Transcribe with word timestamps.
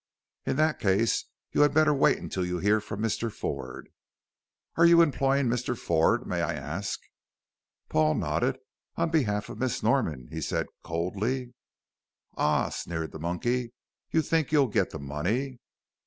"In 0.47 0.55
that 0.55 0.79
case 0.79 1.25
you 1.51 1.61
had 1.61 1.75
better 1.75 1.93
wait 1.93 2.31
till 2.31 2.43
you 2.43 2.57
hear 2.57 2.81
from 2.81 3.03
Mr. 3.03 3.31
Ford." 3.31 3.87
"Are 4.75 4.83
you 4.87 5.03
employing 5.03 5.45
Mr. 5.45 5.77
Ford, 5.77 6.25
may 6.25 6.41
I 6.41 6.55
ask?" 6.55 6.99
Paul 7.87 8.15
nodded. 8.15 8.57
"On 8.95 9.11
behalf 9.11 9.47
of 9.49 9.59
Miss 9.59 9.83
Norman," 9.83 10.27
said 10.41 10.65
he, 10.65 10.71
coldly. 10.81 11.53
"Ah," 12.35 12.69
sneered 12.69 13.11
the 13.11 13.19
monkey, 13.19 13.73
"you 14.09 14.23
think 14.23 14.51
you'll 14.51 14.69
get 14.69 14.89
the 14.89 14.97
money." 14.97 15.59